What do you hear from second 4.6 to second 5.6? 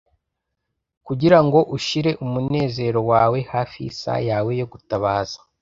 gutabaza